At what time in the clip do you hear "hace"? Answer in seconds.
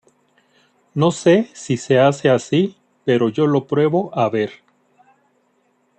1.99-2.31